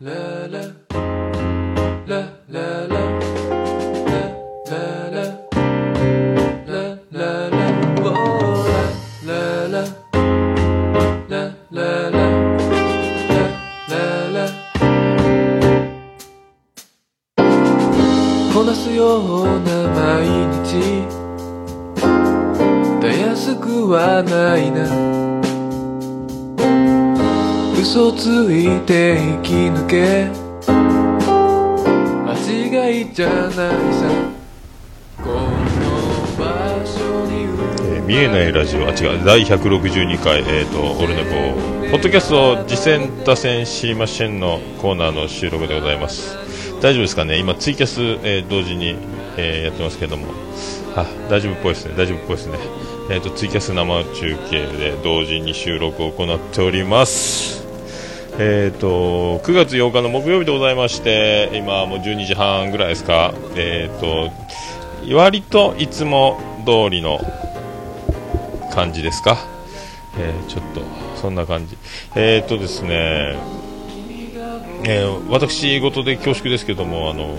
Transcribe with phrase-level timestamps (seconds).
[0.00, 0.62] la la.
[2.06, 2.97] La la la.
[28.28, 30.28] ついて生き抜け。
[32.26, 33.64] 間違いじゃないさ。
[35.16, 35.32] この
[36.36, 36.44] 場
[36.84, 37.48] 所に
[37.94, 46.36] えー見えないラジオ、あ、違う、第162回、えっ、と、オルネポ、ポッドキャスト、次戦打線知りませんのコーナーの収録でございます。
[46.82, 47.38] 大丈夫ですかね？
[47.38, 48.94] 今、ツイキャス、えー同時に、
[49.38, 50.26] えーやってますけども、
[50.96, 52.58] あ、大丈夫っぽいですね、大丈夫っぽいですね。
[53.10, 57.67] えっ、と、ツイキャス生中継で同時に収録を行っております。
[58.40, 64.30] えー、と9月8日の木曜日でございまして今もう12時半ぐらいですか、えー、と
[65.16, 67.18] 割といつも通りの
[68.72, 69.38] 感じですか、
[70.16, 70.82] えーちょっと
[71.16, 71.76] そんな感じ。
[72.14, 73.36] えっ、とですね、
[74.84, 77.34] えー私事で恐縮ですけどもあの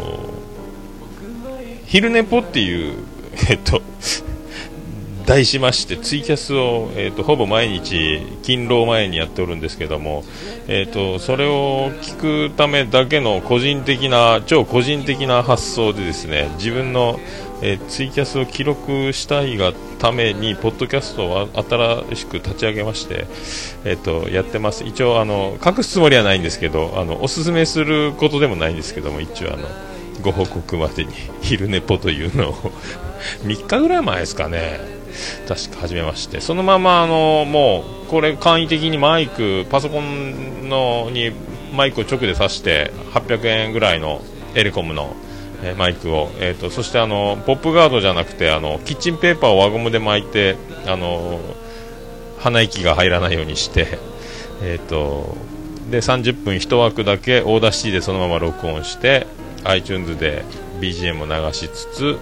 [1.85, 2.97] 昼寝ぽっていう
[3.49, 3.81] えっ、と
[5.29, 10.23] 題しましてツイキャスを、えー、とほぼ毎日勤労前にやっておるんですけども、
[10.67, 17.19] えー、とそれを聞くためだけの個人的な超個人的な発想でですね自分の、
[17.61, 21.49] えーツイキャスを記録したいがためにポッドキャストを
[22.09, 23.27] 新しく立ち上げまして、
[23.83, 24.83] えー、とやってます。
[24.83, 29.67] 一応あの隠すつもりはないんですけどあのおすすめすることでもないんですけども一応あの
[30.23, 32.53] ご報告までに昼寝ぽというのを。
[33.43, 34.98] 3日ぐらい前ですかね。
[35.47, 41.31] 確か始めましてそのままあのもうこれ簡易的にマイクパソコンのに
[41.75, 44.21] マイクを直で挿して800円ぐらいの
[44.55, 45.15] エレコムの、
[45.61, 50.55] えマイクを、えー、とそしてあのポップガードじゃなくてあのキッチンペーパーを輪ゴムで巻いて
[50.87, 51.39] あの
[52.39, 53.99] 鼻息が入らないようにして、
[54.63, 55.37] えー、と
[55.91, 59.27] で30分1枠だけ Audacity でそのまま録音して
[59.65, 60.43] iTunes で
[60.79, 62.17] BGM を流しつつ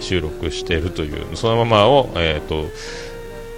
[0.00, 2.66] 収録しているというそのままを、えー、と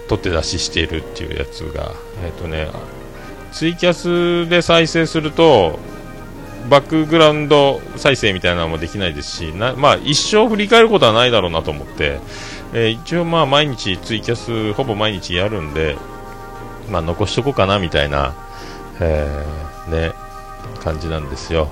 [0.08, 1.92] 取って出ししているっていうやつが、
[2.25, 2.69] えーとね、
[3.53, 5.78] ツイキャスで再生すると
[6.69, 12.20] バックグラウンド再生みたいなのもできないですしな、まあ、一生振り返ることはないだろうなと思って、
[12.72, 15.97] えー一応まあ毎日ツイキャスほぼ毎日やるんで、
[16.91, 18.34] まあ、残しとこうかなみたいな、
[19.00, 20.12] えーね、
[20.81, 21.70] 感じなんですよ。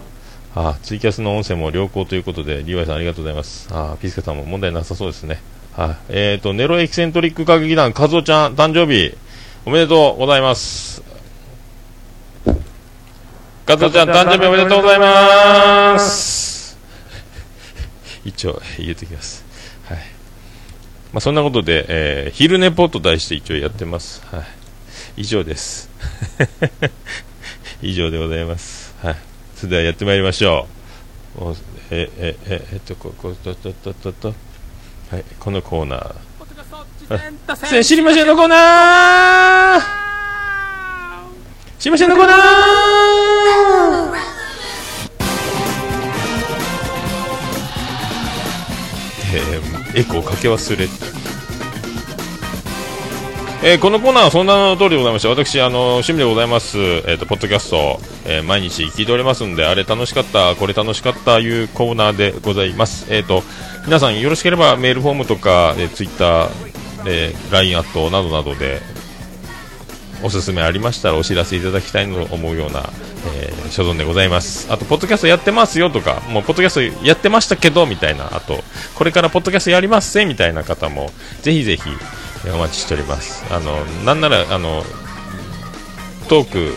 [0.55, 3.69] あツイキャスの音声も良好ということで、リーワイさんありがとうございます。
[3.71, 5.41] あピスケさんも問題なさそうですね。
[5.77, 9.17] はい、えーと、ネロエキセントリック歌劇団、カズオちゃん、誕生日、
[9.65, 11.03] おめでとうございます。
[13.65, 16.77] カズオちゃん、誕生日おめでとうございます。
[18.25, 19.45] 一応、言うときます。
[19.85, 19.99] はい。
[21.13, 24.23] まあ、そんなことで、えー昼寝ポと題して一応やってます。
[24.27, 24.45] はい。
[25.19, 25.89] 以上です。
[27.83, 28.95] 以上でございます。
[29.03, 29.30] はい。
[29.61, 30.67] それではやってまいりましょ
[31.39, 31.45] う。
[31.45, 31.55] お
[31.91, 34.29] え、え、え、えっと、ここ、と、と、と、と、と。
[35.11, 36.15] はい、このコーナー。
[37.79, 39.81] あ知りませんのコーナー
[41.79, 42.37] 知りませんのコーナー
[49.35, 50.89] えーエコーかけ忘れ
[53.63, 63.43] えーこのコーナーはそんなの通りでございまして私あの趣味でございます、えー、とポッドキャスト、えー毎日聞いておりますんであれ楽しかったこれ楽しかったいうコーナーでございますえっ、と
[63.85, 66.51] 皆さんよろしければメールフォームとか、えー、ツイッター、
[67.07, 68.81] えー、LINE アットなどなどで
[70.25, 72.89] おすすめありましたらお知らせいただきたいと思うような、
[73.37, 74.71] えー所存でございます。
[74.73, 78.63] あと、ポッドキャストやってますよとか、もう、ポッドキャストやってましたけど、みたいな、あと、
[78.97, 81.11] これからポッドキャストやりますせ、みたいな方も、
[81.43, 81.83] ぜひぜひ、
[82.47, 83.45] お待ちしております。
[83.53, 84.83] あの、なんなら、あの、
[86.29, 86.75] トーク、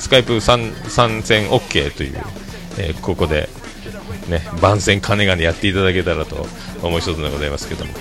[0.00, 0.72] スカイプ参
[1.22, 2.16] 戦 OK という、
[2.78, 3.48] えーここで、
[4.28, 6.46] ね、番宣金がねやっていただけたらと
[6.82, 7.92] 思う一つでございますけども。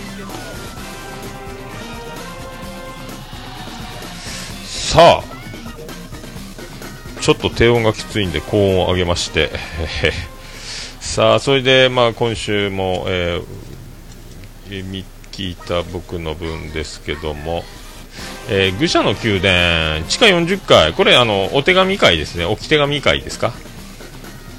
[4.63, 5.37] さあ
[7.21, 9.51] ちょっと低音がきついんで高音を上げまして
[11.01, 15.03] さあそれでまあ今週も、えー、見
[15.37, 17.63] 聞いた僕の分ですけども、
[18.49, 19.39] えー愚者の宮
[19.99, 20.93] 殿地下40階。
[20.93, 22.45] これあのお手紙会ですね。
[22.45, 23.53] 置き手紙会ですか？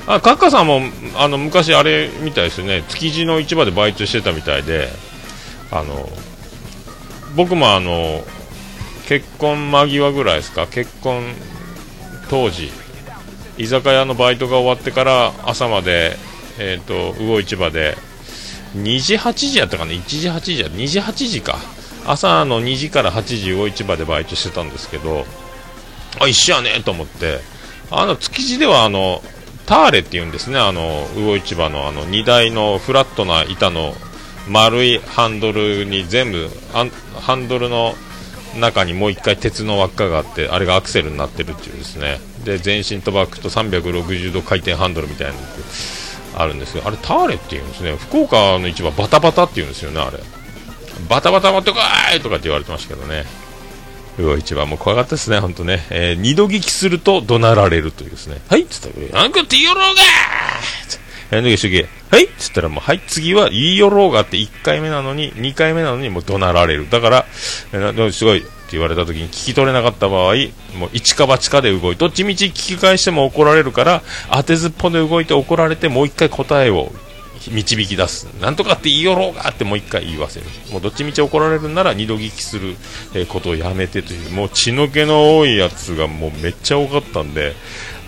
[0.06, 0.80] あカッカさんも
[1.16, 2.84] あの昔あれみたいですよね。
[2.88, 4.88] 築地の市場でバイトしてたみたいで。
[5.70, 6.08] あの
[7.36, 8.24] 僕もあの
[9.06, 10.66] 結婚間際ぐらいですか？
[10.66, 11.34] 結婚
[12.30, 12.70] 当時
[13.58, 16.16] 居酒屋のバイトが終わってから朝まで、
[16.58, 17.96] えーと、魚市場で
[18.76, 20.66] 2時8時やったかな？1時8時や。
[20.68, 21.58] 2時8時か。
[22.06, 25.26] 朝の2時から8時魚市場でバイトしてたんですけど
[26.20, 27.40] あ一緒やねと思って。
[27.90, 29.22] あの築地ではあの
[29.66, 30.58] ターレっていうんですね。
[30.58, 33.94] あの魚市場のあの荷台のフラットな板の
[34.48, 37.94] 丸いハンドルに全部ハンドルの
[38.58, 42.18] 中にもう1回鉄の輪っかがあってあれがアクセルになってるっていうですね。
[42.44, 45.34] で前進とバックと360度回転ハンドルみたいな
[46.34, 50.18] あるんですけどあれターレっていうんですね福岡の市場バタバタっていうんですよねあれ
[51.08, 51.76] バタバタ持ってこ
[52.16, 53.24] いとかって言われてましたけどね
[54.22, 55.86] 魚市場も怖かったですね、本当ね。
[55.90, 58.40] えー、二度聞きすると怒鳴られるというですね。
[58.48, 60.02] はいっつったら、あんこって言いよろうが
[61.30, 66.90] やんのけしげ、はいっつったらもう、はい、次は言いよろうがって1回目なのに、2回目なのにもう怒鳴られる。
[66.90, 67.26] だから、
[67.72, 70.34] えー、すごいって言われた時に聞き取れなかった場合、
[70.78, 76.92] もう一か八かで動い、どっちみち聞き返しても怒られるから、当てずっぽで動いて怒られて、もう1回答えを
[77.50, 78.24] 導き出す。
[78.42, 80.46] なんとかって言いよろうがってもう一回言わせる。
[80.70, 82.76] もうどっちみち怒られるなら二度聞きする、
[83.28, 87.54] ことをやめてという、もう血の気の多いやつがもうめっちゃ多かったんで、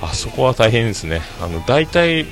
[0.03, 1.23] あそこは大変ですね。
[1.41, 2.27] あの、大体、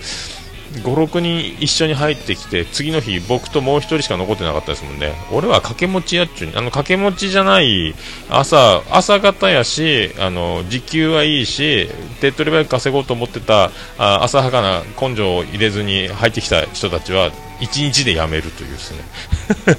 [0.73, 5.15] 56人一緒に入ってきて次の日僕ともう1人しか残ってなかったですもんね。
[5.33, 7.95] 俺は掛け持ちやっちゅうにあの掛け持ちじゃない
[8.29, 11.89] 朝朝方やしあの時給はいいし
[12.21, 17.31] 手っ取り早く稼ごうと思ってたあ浅はかな根性を入れずに入ってきた人たちは
[17.61, 18.99] 1日で辞めるというですね。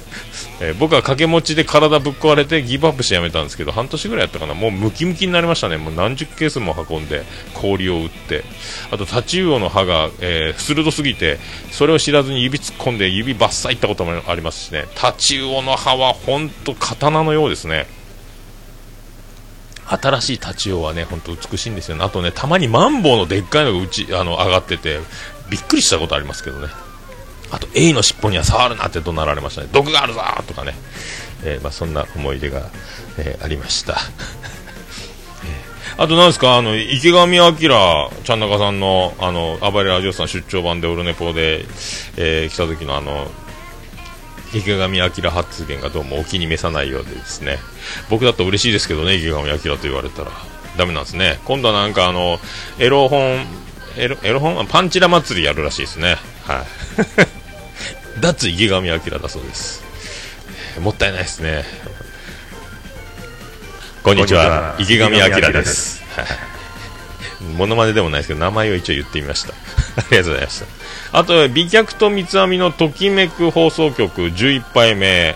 [0.62, 4.54] えー、僕は掛け持ちで体ぶっ壊れてギブアップしてやめたんですけど半年ぐらいやったかな。
[4.54, 5.78] もうムキムキになりましたね。
[5.78, 7.24] もう何十ケースも運んで
[7.54, 8.44] 氷を打って。
[8.90, 11.38] あとタチウオの歯が、えー、鋭すぎて
[11.70, 14.86] それを知らずに指突っ込んで指バッサいったこともありますしね。
[14.94, 17.86] タチウオの歯は本当刀のようですね。
[19.86, 22.04] 新しいタチウオはね本当美しいんですよね。
[22.04, 25.00] あとねたまにマンボウのでっかいのがうちあの上がってて
[25.48, 26.68] びっくりしたことありますけどね。
[27.50, 29.68] あと、エイの尻尾には触るなって怒鳴られましたね。
[29.72, 30.74] 毒があるぞとかね。
[31.44, 32.70] えー、まあ、そんな思い出が、
[33.18, 33.98] えー、ありました。
[35.96, 41.66] あと、なんですか、あの、池上彰、ちゃん中さんの、あの、暴れラジオさん出張版でオルネポで、
[42.16, 43.30] えー、来た時のあの、
[44.52, 47.58] 池上彰発言がどうもお気に召さないようでですね。
[48.08, 50.30] 僕だと嬉しいですけどね、池上彰と言われたら。
[50.76, 51.40] ダメなんですね。
[51.44, 52.38] 今度はなんかあの、
[52.78, 53.44] エロ本、
[53.96, 54.66] エロ、エロ本？
[54.66, 56.16] パンチラ祭りやるらしいですね。
[56.44, 57.39] はい。
[58.20, 59.82] 脱池上彰だそうです、
[60.80, 61.64] もったいないですね。
[64.02, 64.76] こんにちは。
[64.78, 66.02] 池上彰です。
[67.56, 69.54] ものまねでもないですけど名前を一応言ってみました。
[69.96, 71.18] ありがとうございました。
[71.18, 75.34] あと美脚と三つ編みのときめく放送局11杯目。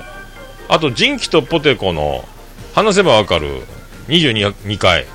[0.68, 2.28] あと人気とポテコの
[2.74, 3.62] 話せばわかる。
[4.08, 5.06] 22回。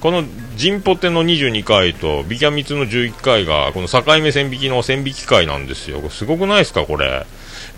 [0.00, 0.24] この
[0.58, 6.10] ジンポテの22回とビキャミツの11回がこの境目線引きの線引き会なんですよ。
[6.10, 7.24] すごくないですか、これ。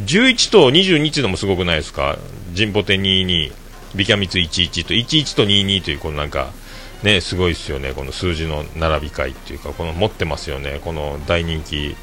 [0.01, 2.17] 11と22っていうのもすごくないですか？
[2.55, 3.53] ジンポテ22、
[3.95, 6.55] ビキャミツ11と11と22というこのなんか、
[7.03, 7.93] ね、すごいですよね。
[7.93, 10.81] この数字の並び会っていうか、この持ってますよね。
[10.83, 11.95] この大人気、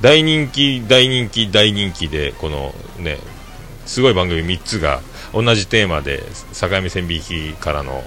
[0.00, 3.18] 大人気、大人気、大人気で、このね、
[3.86, 5.00] すごい番組3つが
[5.32, 6.24] 同じテーマで
[6.58, 8.02] 境目線引きからの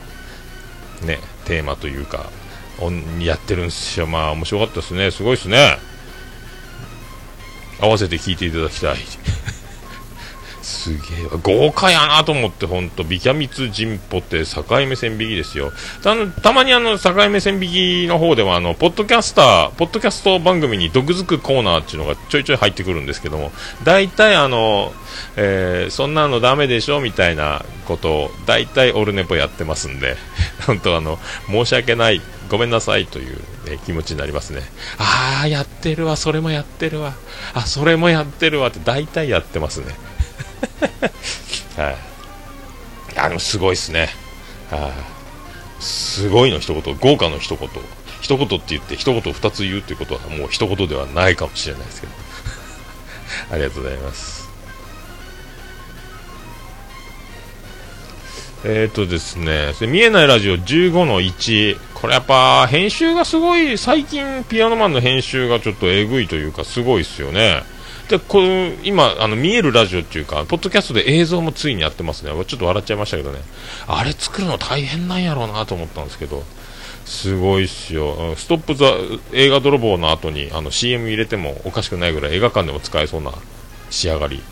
[1.03, 2.29] ね、テーマというか、
[3.19, 4.05] やってるんですよ。
[4.05, 5.11] まあ、面白かったですね。
[5.11, 5.77] すごいですね。
[7.79, 8.97] 合わせて聞いていただきたい。
[10.67, 10.99] すげえ。
[11.41, 15.71] 豪華やなと思って本当ビキャミツジンポって境目線引きですよ。
[16.03, 23.53] たたまにあの境目線引きの方ではあのポッドキャスターポッドキャスト番組に毒づくコーナーっていうのがちょいちょい入ってくるんですけども
[23.85, 24.91] 大体あの、
[25.37, 30.17] えー、そんなのダメでしょみたいなことを大体オルネポやってますんで
[30.67, 31.17] 本当あの
[31.49, 33.35] 申し訳ないごめんなさいという、
[33.69, 34.63] ね、気持ちになりますね。
[34.97, 37.13] ああやってるわそれもやってるわ。
[37.53, 40.06] あそれもやってるわって大体やってますね。
[41.77, 41.97] はい。
[43.17, 44.09] あ、でもすごいっすね。
[44.69, 45.83] はい。
[45.83, 47.69] すごいの一言、豪華の一言。
[48.21, 52.13] 一言って言って一言二つ言うっていうことはもう一言ではないかもしれないですけど。
[53.53, 54.47] ありがとうございます。
[58.65, 61.77] えっ、ー、とですね、見えないラジオ15の1。
[61.93, 67.63] これやっぱ編集がすごい、最近ピアノマンの編集がちょっとえぐいというかすごいっすよね。
[68.09, 72.31] でこの今あの見えるラジオっていうかポッドキャストで映像もついにやってますね。
[72.45, 73.39] ちょっと笑っちゃいましたけどね。
[73.87, 76.43] あれ作るの大変なんやろうなと思ったんですけど。
[77.05, 78.91] すごいっすよ、ストップ・ザ
[79.31, 83.31] 映画泥棒の後にあの CM 入れてもおかしくないぐらい映画館でも使えそうな
[83.89, 84.43] 仕上がり。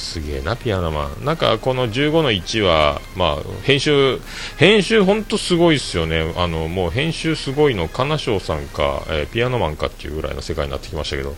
[0.00, 1.24] すげえな、ピアノマン。
[1.24, 4.18] なんか、この15の1は、まあ、編集、
[4.56, 6.32] 編集ほんとすごいっすよね。
[6.36, 11.36] あの、もう編集すごいの、金賞さんか、えー、ピアノマンかっていうぐらいの世界になってきましたけど、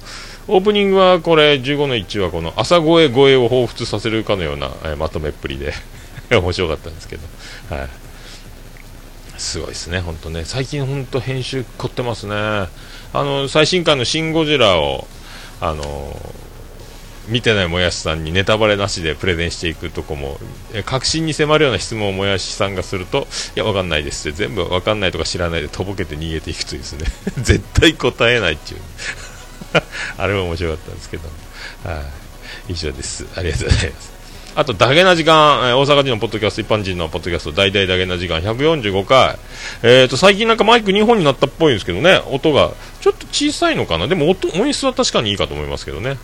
[0.49, 5.73] オープニングはこれ、15の1はこの朝声声を彷彿させるかのような、え、まとめっぷりで
[6.31, 7.23] 面白かったんですけど、
[7.75, 7.89] はい。
[9.39, 10.45] すごいですね、本当ね。
[10.45, 12.35] 最近本当編集凝ってますね。
[12.35, 12.69] あ
[13.13, 15.07] の、最新刊のシン・ゴジラを、
[15.61, 16.21] あの
[17.29, 20.41] 見てないもやしさんにネタバレなしでプレゼンしていくとこも、
[20.85, 27.07] 確信に迫るような質問をもやしさんがすると、いや、わかんないですって、全部わかんないとか知らないでとぼけて逃げていくというですね、
[27.39, 28.81] 絶対答えないっていう
[30.19, 31.29] あれも面白かったんですけど、
[31.85, 32.02] は
[32.69, 33.26] い、以上です。
[33.35, 34.12] ありがとうございます。
[34.55, 39.38] あと、ダゲな時間、えー、大阪人のポッドキャスト、一般人のポッドキャスト、大々ダゲな時間、145回。
[39.83, 44.09] えっ、ー、と、最近なんかマイク2本になったっぽいんですけどね、音が、ちょっと小さいのかな？
[44.09, 46.19] でも音、音質は確かにいいかと思いますけどね。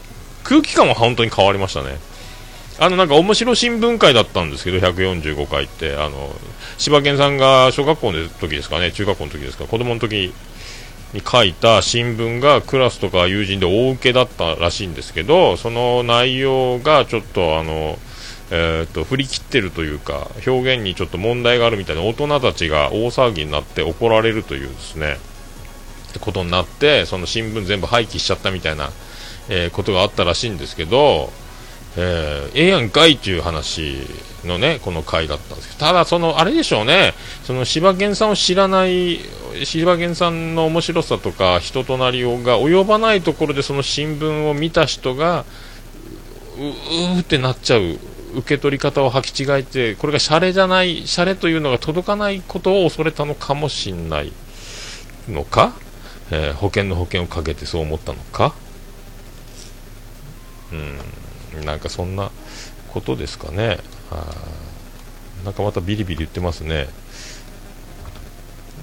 [0.44, 1.96] 空気感は本当に変わりましたね。
[2.78, 6.30] あの、なんか面白新聞会だったんですけど、145回って、あの、
[6.76, 10.34] 柴犬さんが小学校の時ですかね、中学校の時ですか、子供の時
[11.14, 17.98] に書いた新聞がクラスとか友人で大受けだったらしいんですけど、その内容がちょっとあの、
[18.50, 25.18] えーと、振り切ってるというか表現にちょっと問題があるみたいな大人たちが大騒ぎになって怒られるというですね
[26.10, 28.90] ってことになってその新聞全部廃棄しちゃったみたいな、
[29.50, 31.30] えー、ことがあったらしいんですけど、
[31.96, 33.96] えー、ええやんかいっていう話
[34.44, 37.14] のねこの回だったんですけどただそのあれでしょうね
[37.44, 39.18] その柴犬さんを知らない
[39.64, 45.44] 柴犬さんの面白さとか人となりをが及ばないところでその新聞を見た人が
[46.58, 47.98] ううってなっちゃう
[48.34, 54.32] 受け取り方を履き違えてこれがシャレじゃないシャレというのが届かないことを恐れたのかもしれない
[55.28, 55.74] のか、
[56.30, 58.54] えー、保険の保険をかけてそう思ったのか。
[60.72, 60.98] うん。
[61.64, 62.30] なんかそんな
[62.92, 63.78] ことですかね。
[64.10, 64.24] あ
[65.44, 66.88] なんかまたビリビリ言ってますね。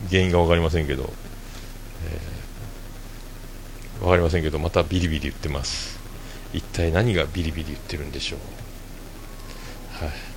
[0.10, 6.00] 原因が分かりませんけど、えー、分かりませんけどまたビリビリ言ってます。
[6.53, 8.39] 一体何がビリビリ言ってるんでしょう。
[10.05, 10.35] はい。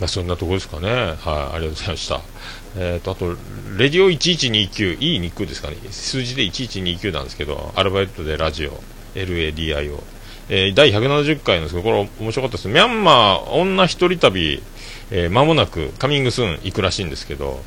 [0.00, 0.88] まあ、そんなところですかね。
[0.90, 1.20] はい、あり
[1.52, 2.20] がとうございました。
[2.76, 3.36] えっ、ー、と、あと、
[3.76, 5.76] レディオ1129、いいニックですかね。
[5.90, 8.80] 数字で1129なんですけど、アルバイトでラジオ、
[9.14, 10.00] LADIO。
[10.50, 12.68] えー、第170回なんですけど、これ面白かったです。
[12.68, 14.62] ミャンマー女一人旅、
[15.10, 17.62] えー、間もなくカミングスーン行くらしいんですけど、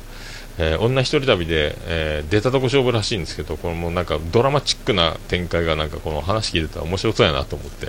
[0.58, 7.88] えー、女一人旅で、えー、出たとこ勝負らしいんですけどこれもなんかドラマチックな展開がなんかこの話聞いてたら面白そうやなと思って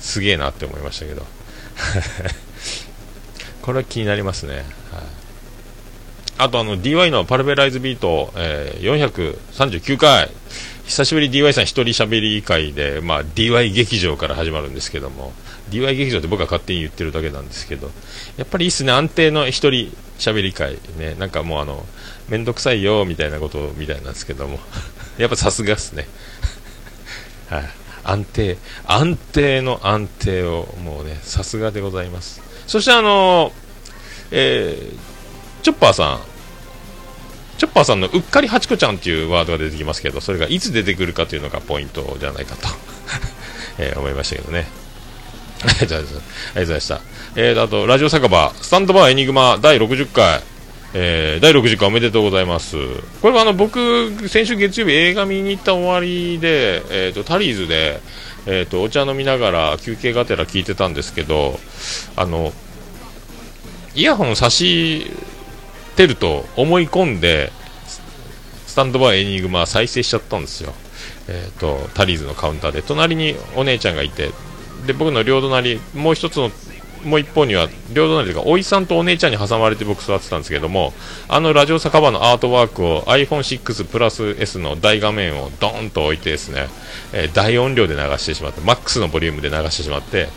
[0.00, 1.22] すげえなって思いましたけど
[3.68, 4.64] これは気になりますね、はい、
[6.38, 9.12] あとあの DY のパルベライズビート、えー、
[9.50, 10.30] 439回。
[10.86, 15.34] 久しぶり DY さん一人喋り会で、まあ、DY 劇場から始まるんですけども。
[15.68, 17.90] DY 劇場って僕は勝手に言ってるだけなんですけど。
[18.38, 18.92] やっぱりいいっすね。
[18.92, 20.78] 安定の一人喋り会。
[20.96, 21.84] ねなんかもうあの
[22.30, 24.60] 面倒くさいよみたいなことみたいなんですけども。
[25.18, 26.08] やっぱさすがっすね。
[27.50, 27.68] はい、
[28.02, 28.56] 安定
[28.86, 32.47] 安定の安定をもうねさすがでございます。
[32.68, 33.52] そしてあの
[34.30, 36.20] えー、チョッパーさん
[37.58, 42.68] チョッパーさんのうっかりハチコちゃんっていうワードが出てきますけどそれがいつ出てくるかというのがポイントじゃないかと
[43.80, 44.68] えー、思いましたけどね
[45.64, 46.04] ありがとう
[46.54, 47.00] ございました。
[47.34, 50.40] えー、あと、ラジオ酒場、スタンドバーエニグマ第60回、
[50.94, 52.76] えー、第60回おめでとうございます。
[53.20, 58.00] これはあの、僕、先週月曜日映画見に行った終わりで、えっ、ー、と、タリーズで、
[58.50, 61.60] え、ー、と、お茶飲みながら休憩がてら聞いてたんですけど、
[62.16, 62.54] あの、
[63.94, 65.10] イヤホン差し
[65.96, 67.52] てると思い込んで、
[68.66, 70.72] スタンドバイエニグマ再生しちゃったんですよ。
[71.28, 74.30] えっ、ー、と、タリーズのカウンターで、隣にお姉ちゃんがいて、
[74.86, 76.50] で僕の両隣もう一つの
[77.04, 80.92] もう一方には両隣というかおいさんとお姉ちゃんに挟まれて僕座ってたんですけども
[81.28, 86.66] あのラジオ酒場のアートワークを iPhone6 プラス S の大画面をドーンと置いてですね、
[87.12, 90.28] えー、大音量で流してしまってマックスのボリュームで流してしまって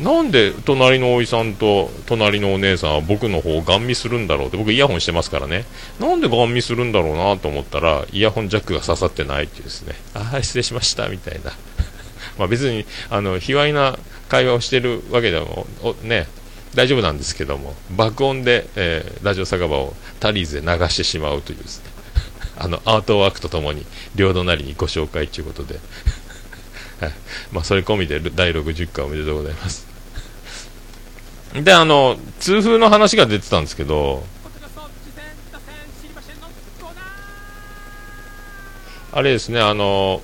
[0.00, 5.64] なんで隣のおいさんと隣のお姉さんは僕の方をガン見するんだろうって僕イヤホンしてますからね。
[5.98, 9.96] なんでガン見するんだろうなと思ったらイヤホンジャックが刺さってないっていうですね。
[10.14, 11.52] ああ失礼しましたみたいな。
[12.38, 15.66] ま、別にあの卑猥な会話をしているわけでも
[16.02, 16.26] ね
[16.74, 21.90] 大丈夫なんですけども爆音で、えー、ラジオ酒場をタリーズで流してしまうというですね。
[22.60, 25.78] あのアートワークとともに両隣にご紹介ということで。
[27.00, 27.12] はい。
[27.52, 29.86] まあ、それ込みで第60回おめでとうございます。
[31.54, 34.22] であの痛風の話が出てたんですけど
[39.12, 40.20] あれですねあの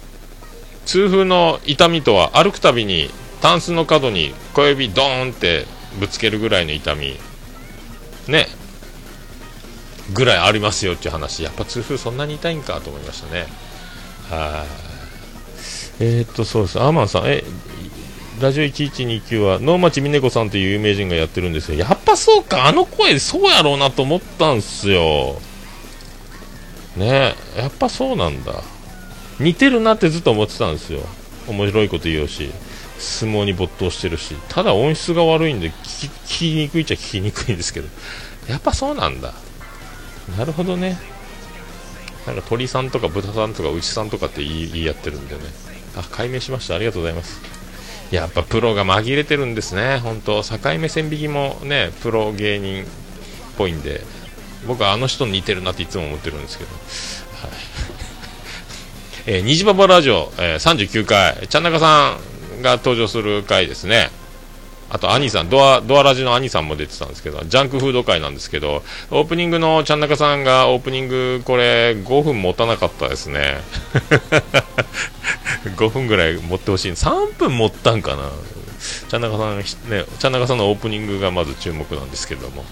[0.84, 3.10] 痛風の痛みとは歩くたびに
[3.44, 5.66] タンスの角に小指ドーンって
[6.00, 7.18] ぶつけるぐらいの痛み。
[8.26, 8.46] ね。
[10.14, 11.42] ぐらいありますよっていう話。
[11.42, 13.46] やっぱ痛風そんなに痛いんかと思いましたね。
[14.30, 14.64] は
[16.00, 16.04] い。
[16.04, 16.80] えー、っとそうです。
[16.80, 17.24] アーマンさん。
[17.26, 17.44] え
[18.40, 22.66] ラジオ1129は能町みね子さんという有名人がやってるんですよやっぱそうか。
[22.66, 25.38] あの声そうやろうなと思ったんすよ。
[26.96, 27.34] ね。
[27.58, 28.62] やっぱそうなんだ。
[29.38, 31.00] 似てるなってずっと思ってたんですよ。
[31.46, 32.50] 面白いこと言うし。
[32.98, 37.88] 相撲に没頭してるしただ音質が悪いんで聞きにくいっちゃ聞きにくいんですけど
[38.48, 39.32] やっぱそうなんだ。
[40.36, 40.98] なるほどね。
[42.26, 45.42] なんか鳥さんとか豚さんとか牛さんとかって言い言いやってるんでね。
[45.96, 46.74] あ解明しました。
[46.74, 47.40] ありがとうございます。
[48.10, 49.98] やっぱプロが紛れてるんですね。
[49.98, 52.86] 本当境目線引きもねプロ芸人っ
[53.56, 54.02] ぽいんで
[54.66, 57.50] 僕はあの人に似てるなっていつも思ってるんですけど、はい。
[59.26, 62.33] えー、虹パパラジオ、えー、39回、ちゃんなかさん。
[62.64, 64.10] が登場する回ですね。
[64.90, 73.60] あと、兄さん、ドア、ドアラジの兄さんも出てたんですけど、ジャンクフード会なんですけど、オープニングのちゃんなかさんが、オープニング、これ、5分持たなかったですね。
[75.76, 76.92] 5分ぐらい持ってほしい。
[76.92, 78.30] 3分持ったんかな。
[79.08, 79.58] ちゃんなかさん、
[79.90, 82.64] ね、ちゃんなかさんのオープニングがまず注目なんですけども。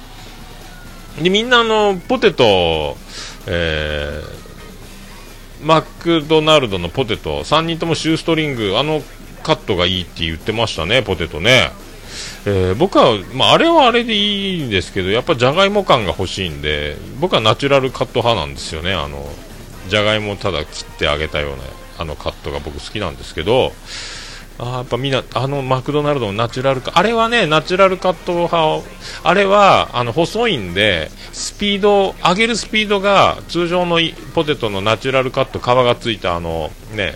[1.21, 2.97] で、みんなあの、ポテト、
[3.47, 9.03] えー、マクドナルドのポテト、3人ともシューストリング、あの
[9.43, 11.71] カットがいいって言ってましたね、ポテトね。
[12.45, 19.29] えー、僕は、まあ、あれはあれでいいんですけど、やっぱじゃがいも感が欲しいんで、僕はナチュラルカット派なんですよね、あの、
[19.89, 21.57] じゃがいもただ切ってあげたような、
[21.99, 23.73] あのカットが僕好きなんですけど、
[24.59, 28.83] あやっぱみんな、あのマクドナルドのナチュラルカあれはね、ナチュラルカット派
[29.25, 33.99] あれはあの細いんで、スピード、上げるスピードが通常の
[34.35, 37.15] ポテトのナチュラルカット、皮がついたあのね、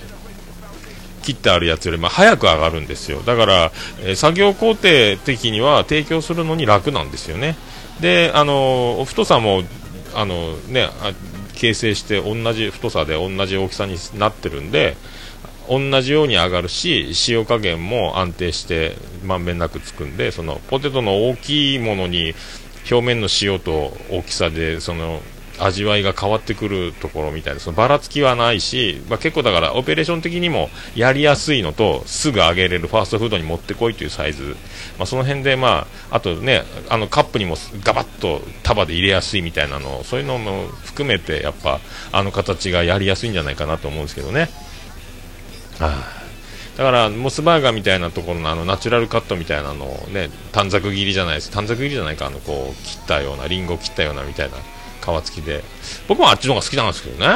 [1.27, 3.21] 切ってあるやつよりも早く上がるんですよ。
[3.21, 7.57] だから、えー、作業工程的には提供するのに楽なんですよね。
[8.01, 9.63] で、あの太さも、
[10.15, 10.89] あのね、
[11.55, 14.97] 形成して同じ太さで同じ大きさになってるんで、
[15.69, 22.35] 同じように上がるし塩加減も安定してまんべんなくつくんでそのポテトの大きいものに
[22.89, 25.21] 表面の塩と大きさでその
[25.59, 34.57] 味わいが変わってくるところみたいなそのばらつきはないし、まあ、結構だからオペレーション的にもやりやすいのとすぐ揚げれるファーストフードに持ってこいというサイズ、
[34.99, 41.81] まあ、その辺で、まあ、あとねあのカップにもガバッと束で入れやすいみたいなのそういうのも含めてやっぱ
[42.13, 44.49] あの形がやりやすいんじゃないかなと思うんですけどね。
[45.81, 46.27] あ
[46.77, 51.51] だからモスバーガーみたいなところのあのナチュラルカットみたいなのをね短冊切りじゃないです。
[51.51, 54.57] 短冊切りじゃないかあのこう切ったようなリンゴを切ったようなみたいな。
[55.07, 55.63] 皮付きで。
[56.09, 57.27] 僕もあっちの方が好きなんですけどね。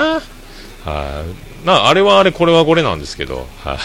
[0.85, 1.25] は
[1.65, 1.67] い。
[1.67, 3.47] なあれはあれこれはこれなんですけど。
[3.59, 3.79] は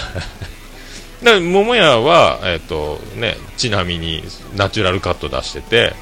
[1.22, 1.26] い。
[1.26, 4.24] で桃屋はえっ、ー、とねちなみに
[4.56, 5.94] ナチュラルカット出してて。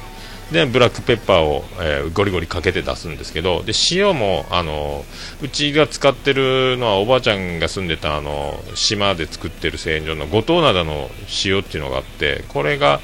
[0.52, 3.62] でブラックペッパーを、えー、ゴリゴリかけて出すんですけど。
[3.64, 5.04] で塩もあの
[5.40, 11.08] うちが使ってるのはおばあちゃんが住んでたあの島で作ってる製塩所の五島灘の
[11.44, 12.44] 塩っていうのがあって。
[12.48, 13.00] これが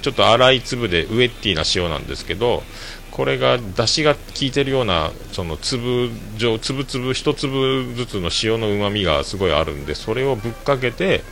[0.00, 2.62] ちょっと粗い粒でウエッティな塩なんですけど。
[3.10, 11.22] これが出汁が効いてるようなその粒状粒々一粒ずつの塩のうまみがすごいあるんでそれをぶっかけて、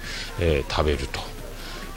[0.41, 1.21] えー、食べると。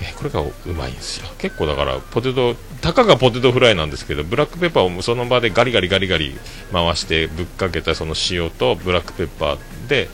[0.04, 6.36] えこれがうまいんですよ結構だからポテトたかがポテトフライなんですけどブラックペッパーをその場でガリガリガリガリ
[6.72, 10.10] 回してぶっかけたその塩とブラックペッパーで、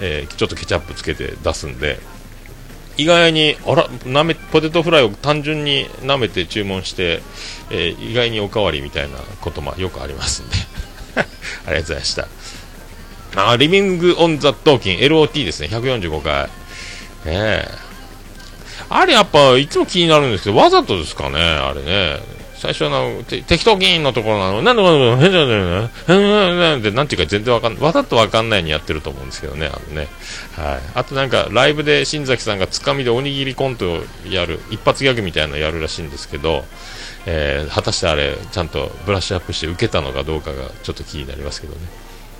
[0.00, 1.98] えー、ちょっとケチャップつけて出すんで
[2.96, 7.22] 意外にあらなめポテトフライを単純に舐めて注文して、
[7.70, 10.56] えー、意外におかわりみたいなこともよくありますんで。
[11.66, 12.28] ありがとうございました。
[13.34, 15.68] あリビング・オン・ザ・トーキン LOT ですね。
[15.68, 16.50] 145回
[17.24, 17.92] ええー。
[18.90, 22.20] あれやっぱいつも気になるんですけど、わざとですかね、あれね。
[22.62, 25.52] 最初の適当議員のところなの、なんでなんで、変じゃね
[26.06, 30.06] えって、なんていうか全然わかん、わざとわかんないにやってると思うんですけどね、あのね。
[30.54, 30.80] はい。
[30.94, 36.64] あとなんか、ライブで新崎さんがつかみでおにぎりコントをやる、一発ギャグみたいなのやるらしいんですけど、
[37.26, 41.80] えー、果たしてあれ、ちゃんとブラッシュアップして受けたのかどうかがちょっと気になりますけどね。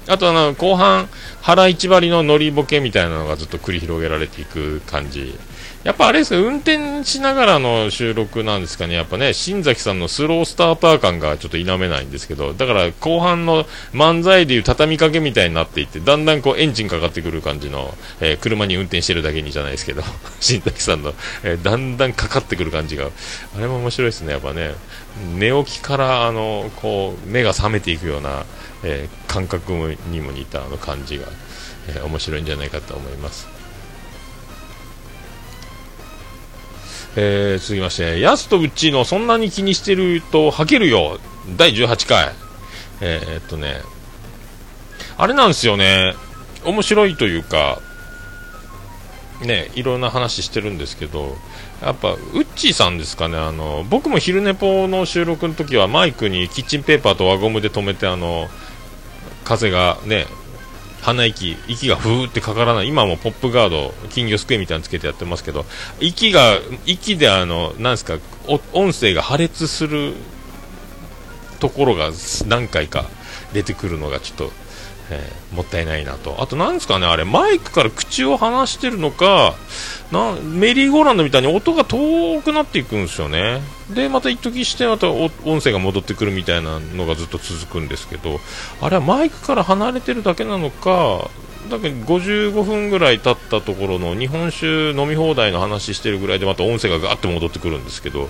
[0.07, 1.09] あとあの、後半、
[1.41, 5.37] 腹一張りのノリボケみたいなのがずっと繰り広げられていく感じ。
[5.85, 20.05] やっぱあれです運転しながらの収録なんですかね、やっぱね、新崎さんのスロースターター感がちょっと否めないんですけど、だから後半の漫才でいう畳みかけみたいになっていって、だんだんこうエンジンかかってくる感じの、えー、車に運転してるだけにじゃないですけど、
[20.39, 23.09] 新崎さんの、えー、だんだんかかってくる感じが、
[23.57, 24.75] あれも面白いですね、やっぱね、
[25.35, 28.47] 寝起きからあの、こう、目が覚めていくような、
[28.85, 29.73] えー、感覚
[30.11, 31.25] にも似たあの感じが、
[31.89, 33.63] え面白いんじゃないかと思います。
[37.17, 41.19] えー、続きまして、ヤスとウッチーのそんなに気にしてると吐けるよ、
[41.57, 42.33] 第18回。
[43.01, 43.83] えー、っとね、
[45.19, 46.15] あれなんですよね、
[46.65, 47.81] 面白いというか、
[49.43, 51.37] ね、いろんな話してるんですけど、
[51.83, 58.49] やっぱ、ウッチーさんですかね、あの、僕も昼寝ぽの収録の時はマイクにキッチンペーパーと輪ゴムで止めて、あの、
[59.45, 60.27] 風がね、
[61.03, 65.67] 鼻息、息がふーってかからない、今もポップガード、金魚すくいみたいなのつけてやってますけど、
[66.01, 68.19] 息が、息であの、なんですか、
[68.73, 70.15] 音声が破裂する
[71.59, 72.13] ところが
[72.47, 73.11] 何回か
[73.53, 74.53] 出てくるのがちょっと、
[75.13, 76.37] えー、もったいないなと。
[76.41, 79.55] あと、なんですかね、あれ、マイクから口を離してるのか、
[80.11, 83.61] なメリーゴーランドみたいに音が遠くなっていくんですよね。
[83.91, 88.41] で、また一時して、また音声が戻ってくるみたいなのがずっと続くんですけど、
[88.81, 91.29] あれはマイクから離れてるだけなのか、
[91.71, 98.29] だけど55分ぐらい経ったところの日本酒飲み放題の話してるぐらいでまた音声がガーって戻ってくるんですけど、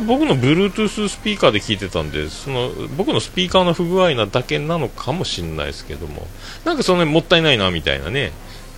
[0.00, 6.26] 僕の Bluetooth スピーカーで聞いてたんでその僕のスピーカーの不具合なだけなのかもしれないですけども。
[6.64, 8.32] なんかその、ね、もったいないなみたいなね、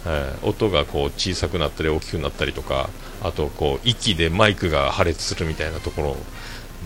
[0.06, 2.90] えー、音がこう小さくなったり大きくなったりとか
[3.22, 6.16] あとこう息でマイクが破裂するみたいなところ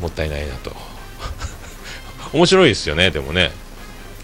[0.01, 0.75] もったいないなと。
[2.33, 3.51] 面白いですよねでもね。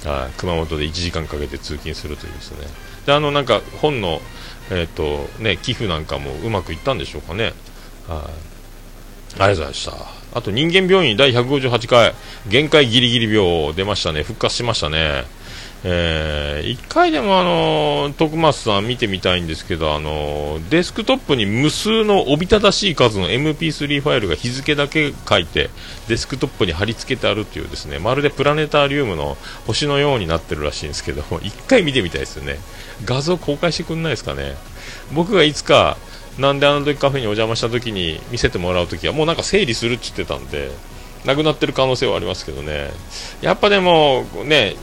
[0.04, 0.34] はい。
[0.38, 2.66] 熊本で1時間かけて通勤するというですね。
[3.06, 4.20] であのなんか本の、
[4.70, 7.52] えーとね、寄付なんかもうまくいったんでしょうかね。
[9.38, 10.38] ありがとうございました。
[10.38, 12.14] あと人間病院第158回、
[12.48, 14.22] 限界ギリギリ病出ましたね。
[14.22, 15.24] 復活しましたね。
[15.88, 25.70] えー、1回でもあの徳松さん見てみたいんですけど、あのデスクトップに無数のおびただしい数の MP3 ファイルが日付だけ書いて
[26.08, 32.58] デスクトップに貼り付けてあるというですねまるでプラネタリウムの星のようになってるらしいんですけど1回見てみたいですよね
[33.04, 34.56] 画像公開してくんないですかね
[35.14, 35.98] 僕がいつか
[36.38, 40.70] なんであの時カフェにお邪魔した時に見せてもらう時はもうなんか整理するって言ってたんで
[41.24, 42.90] なくなってる可能性はありますけどね。
[43.40, 44.76] やっぱでもね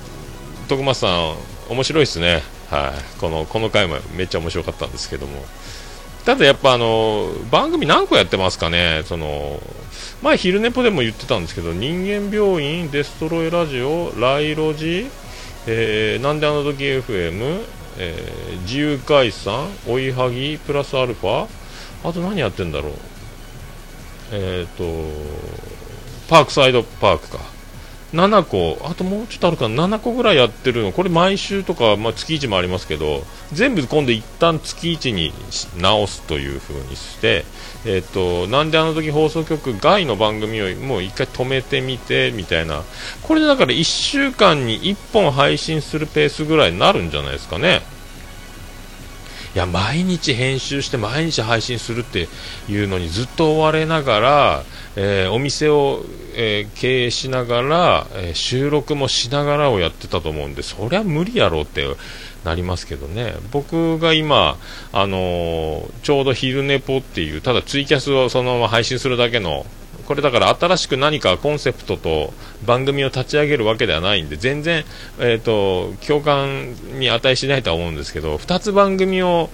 [0.67, 1.35] 徳松さん
[1.69, 2.41] 面白いですね。
[2.69, 3.19] はい。
[3.19, 5.45] このこの回もめっちゃ面白かったんですけども。
[6.25, 9.03] ただやっぱあの番組何個やってますかね？
[9.05, 9.61] その
[10.21, 15.07] 前昼寝ぽでも言ってたんですけど人間病院デストロイラジオライロジ
[15.65, 17.61] えー、なんであの時 FM
[17.97, 21.47] えー、自由解散、追いはぎ、プラスアルファ、
[22.03, 22.93] あと何やってんだろう、
[24.31, 25.11] えっ、ー、と、
[26.27, 27.52] パークサイドパークか、
[28.13, 35.33] 7個、あともうちょっとあるかな、7個ぐらいやってるの、これ毎週とか、まあ、月1もありますけど、全部今度一旦月1に
[35.77, 37.43] 直すという風にして、
[37.85, 42.83] えっ、と、なんであの時放送局外の番組をもう一回止めてみて、みたいな、
[43.23, 47.81] これでだから1週間に1本配信するペースぐらいになるんじゃないですかね。
[49.55, 52.27] いや毎日編集して毎日配信するって
[52.67, 54.63] いうのにずっと追われながら、
[54.95, 56.03] えー、お店を、
[56.35, 61.85] えー、経営しながら、えー、収録もしながらをやってたと思うんでそりゃ無理やろうって
[62.43, 63.35] なりますけどね。
[63.51, 64.57] 僕が今、
[64.91, 69.65] あのちょうど昼寝ぽっていうただツイキャスをそのまま配信するだけの
[70.05, 72.33] これだから新しく何かコンセプトと
[72.65, 74.83] 番組を立ち上げるわけではないんで全然、
[75.19, 79.49] えーと、共感に値しないとは思うんですけど2つ番組を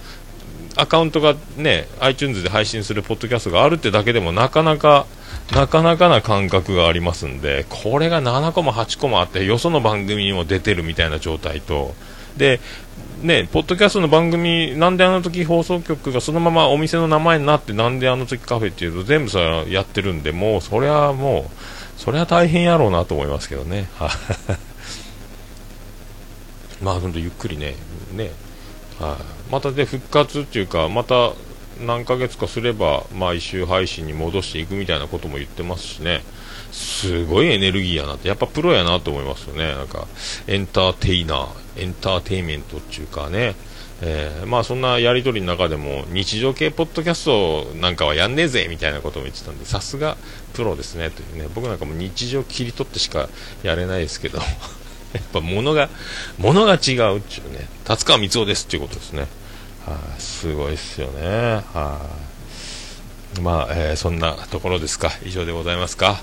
[0.76, 5.06] アカウントがね iTunes で配信するポッドキャストがあるってだけでもなかなか
[5.54, 11.94] なかなかな感覚がありますんでこれが7個も8個もあってよその番組にも出てるみたいな状態と
[12.36, 12.60] で
[13.22, 21.50] ね、ポッドキャストの番組、なんであの時放送局がそのままお店の名前になって、なんであの時カフェっていうと、全部さ、やってるんで、もう、そりゃも
[21.98, 23.90] う、そりゃ大変やろうなと思いますけどね。
[26.82, 27.74] まあ、ほんとゆっくりね、
[28.12, 28.30] ね、
[28.98, 31.32] はい、またで復活っていうか、また
[31.80, 36.22] 何ヶ月かすれば、毎週配信に戻していくみたいなことも言ってますしね。
[36.72, 39.72] すごいエネルギーやなって、やっぱプロやなと思いますよね。
[39.72, 40.06] なんか、
[40.46, 43.54] エンターテイナー、エンターテイメントっていうかね、
[44.02, 50.16] えー、まあそんなやり取りの中でも日常系ポッドキャストなんかはやんねえぜみたいなことも言ってたんでさすが
[50.54, 51.48] プロですねというね。
[51.54, 53.28] 僕なんかも日常切り取ってしか
[53.62, 54.38] やれないですけど。
[55.12, 55.90] やっぱ物が
[56.38, 57.68] 物が違うっていうね。
[57.84, 59.26] 達川光雄ですっていうことですね。
[59.90, 61.22] はあ、すごいですよね。
[61.26, 65.10] はあ、まあ、えー、そんなところですか。
[65.24, 66.20] 以上でございますか。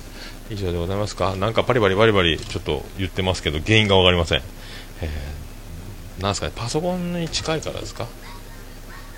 [0.50, 1.36] 以上でございますか。
[1.36, 4.42] なんかパリパリバリバリちょっと言ってますけど原因が分かりません、
[5.02, 6.54] えー、なんすかね。
[6.56, 8.08] パソコンに近いからですか？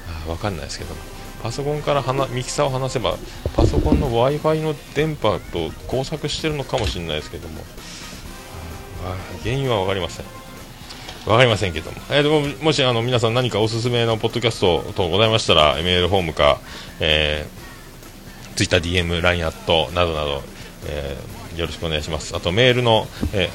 [0.08, 0.96] あ分かんないですけど。
[1.44, 3.16] パソコンからミキサーを離せば
[3.56, 7.64] パソコンの w i f i の電波と工作してるのかもしれないですけども。
[9.44, 10.26] 原因は分かりません。
[11.26, 12.30] 分かりませんけども、えー、
[12.60, 16.60] ももしあの皆さん何かおすすめのポッドキャスト等ございましたらメールフォームか、
[17.00, 17.60] えー
[18.56, 20.44] TwitterDM、LINE アットなどなど、
[20.88, 22.36] えーよろしくお願いします。
[22.36, 23.50] あとメールの、え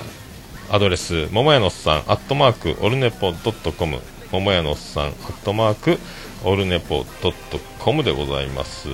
[0.70, 4.00] ーアドレス、ももやのおっさん、アットマーク、オルネポドットコム、
[4.33, 5.98] ももやのおっさん、アットマーク、
[6.42, 8.88] オルネポドットコムでございます。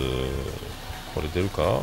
[1.14, 1.80] これ出るか？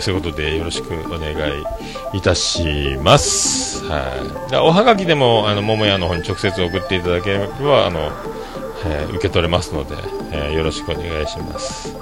[0.00, 3.84] そういうことでよろしくお願いいたします。
[3.84, 4.56] はい。
[4.56, 8.10] おはがきでも、あの、桃屋の方に直接送っていただければ、あの、
[8.86, 9.94] えー受け取れますので、
[10.32, 11.94] えーよろしくお願いします。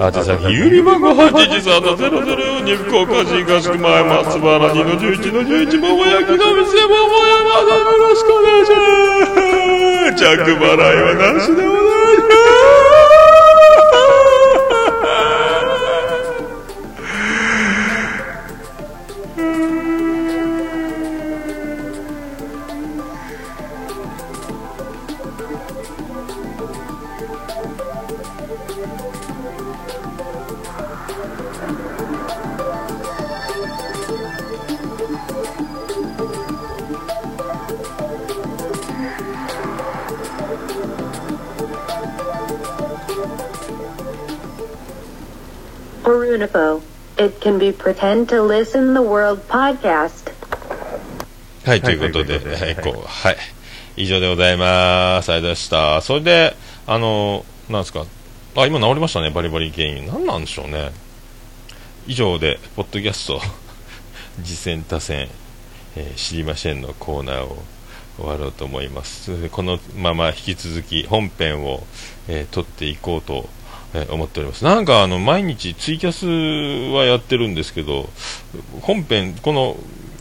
[0.00, 6.94] あて先、ゆり番号813の00に福岡市東区前松原2の11の11桃焼きの店桃
[7.26, 10.18] 屋までよろしくお願いします。
[10.18, 12.07] 着払いはなしでございます。
[46.38, 46.80] Unipo.
[47.18, 50.32] It can be pretend to listen the world podcast.
[51.64, 53.36] はい、ということで、はい、こう、はい。
[53.96, 55.32] 以上でございます。
[55.32, 56.00] ありがとうございました。
[56.00, 58.06] それで、あの、なんですか？
[58.56, 60.06] あ、今治りましたね、バリバリ原因。
[60.06, 60.92] 何なんでしょうね。
[62.06, 63.40] 以上で、ポッドキャスト、
[64.44, 65.28] 次戦多戦、
[65.96, 67.58] えー知りませんのコーナーを
[68.16, 69.48] 終わろうと思います。
[69.48, 71.84] このまま引き続き本編を、
[72.28, 73.48] えー撮っていこうと、
[73.94, 74.64] えー思っております。
[74.64, 76.26] なんかあの、毎日ツイキャス
[76.94, 78.08] はやってるんですけど、
[78.82, 79.76] 本編、この、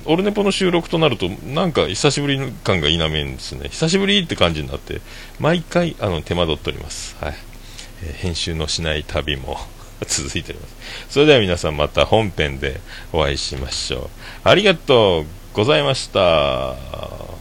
[0.05, 3.67] オルネポの収録となると、なんか久しぶり感が否めんですね。
[3.69, 5.01] 久しぶりって感じになって、
[5.39, 7.17] 毎回、あの、手間取っております。
[7.19, 7.35] はい。
[8.03, 9.57] えー編集のしない旅も
[10.07, 10.75] 続いております。
[11.09, 12.79] それでは皆さんまた本編で
[13.11, 14.09] お会いしましょう。
[14.47, 17.36] ありがとうございました。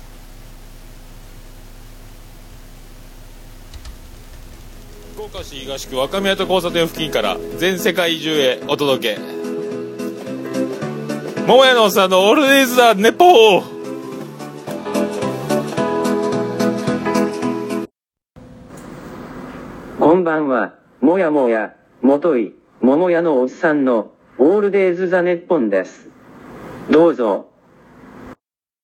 [5.27, 9.21] 福岡市東区若宮と交差点付近から全世界中へお届け。
[11.47, 13.63] 桃屋のおっさんのオールディーズ・ザ・ネポー
[19.99, 26.09] こんばんは、もやもや、もとい、桃屋のおっさんの、オールデイズ・ザ・ネッポンです。
[26.89, 27.51] どうぞ、